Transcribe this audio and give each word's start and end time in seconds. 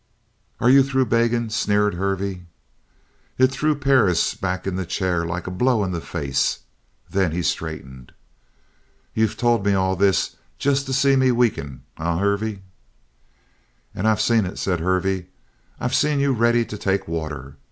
"Are 0.59 0.67
you 0.71 0.81
through 0.81 1.05
begging?" 1.05 1.49
sneered 1.51 1.93
Hervey. 1.93 2.45
It 3.37 3.51
threw 3.51 3.75
Perris 3.75 4.33
back 4.33 4.65
in 4.65 4.75
the 4.75 4.83
chair 4.87 5.27
like 5.27 5.45
a 5.45 5.51
blow 5.51 5.83
in 5.83 5.91
the 5.91 6.01
face. 6.01 6.61
Then 7.11 7.31
he 7.33 7.43
straightened. 7.43 8.11
"You've 9.13 9.37
told 9.37 9.63
me 9.63 9.75
all 9.75 9.95
this 9.95 10.37
just 10.57 10.87
to 10.87 10.93
see 10.93 11.15
me 11.15 11.31
weaken, 11.31 11.83
eh, 11.99 12.17
Hervey?" 12.17 12.63
"And 13.93 14.07
I've 14.07 14.21
seen 14.21 14.47
it," 14.47 14.57
said 14.57 14.79
Hervey. 14.79 15.27
"I've 15.79 15.93
seen 15.93 16.19
you 16.19 16.33
ready 16.33 16.65
to 16.65 16.79
take 16.79 17.07
water. 17.07 17.57